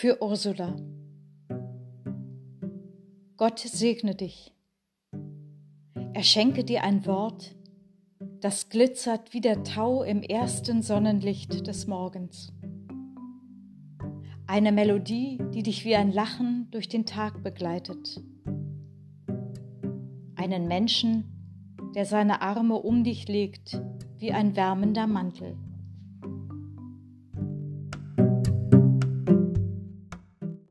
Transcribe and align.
Für 0.00 0.22
Ursula. 0.22 0.74
Gott 3.36 3.58
segne 3.58 4.14
dich. 4.14 4.54
Er 6.14 6.22
schenke 6.22 6.64
dir 6.64 6.84
ein 6.84 7.04
Wort, 7.04 7.54
das 8.40 8.70
glitzert 8.70 9.34
wie 9.34 9.42
der 9.42 9.62
Tau 9.62 10.02
im 10.02 10.22
ersten 10.22 10.80
Sonnenlicht 10.80 11.66
des 11.66 11.86
Morgens. 11.86 12.50
Eine 14.46 14.72
Melodie, 14.72 15.38
die 15.52 15.62
dich 15.62 15.84
wie 15.84 15.96
ein 15.96 16.12
Lachen 16.12 16.68
durch 16.70 16.88
den 16.88 17.04
Tag 17.04 17.42
begleitet. 17.42 18.22
Einen 20.34 20.66
Menschen, 20.66 21.76
der 21.94 22.06
seine 22.06 22.40
Arme 22.40 22.76
um 22.76 23.04
dich 23.04 23.28
legt 23.28 23.82
wie 24.16 24.32
ein 24.32 24.56
wärmender 24.56 25.06
Mantel. 25.06 25.58